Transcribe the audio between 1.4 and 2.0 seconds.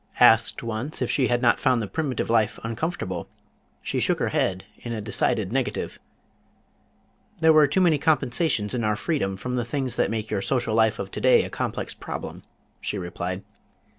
not found the